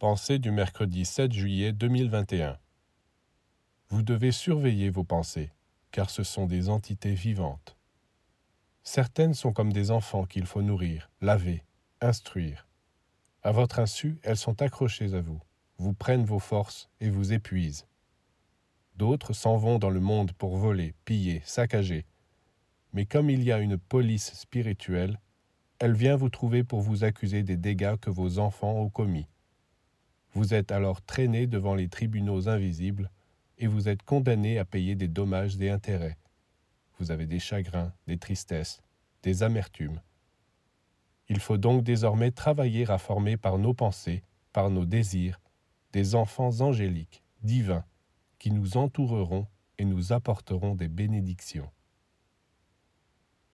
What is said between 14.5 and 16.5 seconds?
accrochées à vous, vous prennent vos